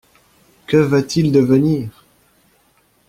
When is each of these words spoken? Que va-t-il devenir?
Que 0.65 0.77
va-t-il 0.77 1.31
devenir? 1.31 2.07